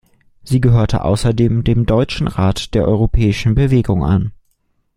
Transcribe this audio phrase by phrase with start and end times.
[0.43, 4.31] Sie gehörte außerdem dem Deutschen Rat der Europäischen Bewegung an.